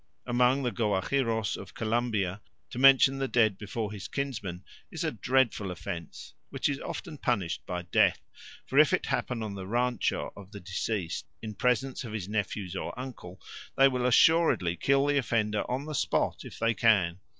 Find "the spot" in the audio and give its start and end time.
15.85-16.45